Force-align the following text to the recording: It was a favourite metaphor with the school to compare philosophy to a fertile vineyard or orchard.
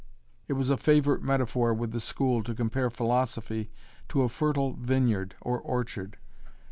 It 0.47 0.53
was 0.53 0.71
a 0.71 0.77
favourite 0.77 1.21
metaphor 1.21 1.75
with 1.75 1.91
the 1.91 1.99
school 1.99 2.41
to 2.45 2.55
compare 2.55 2.89
philosophy 2.89 3.69
to 4.09 4.23
a 4.23 4.29
fertile 4.29 4.73
vineyard 4.73 5.35
or 5.41 5.59
orchard. 5.59 6.17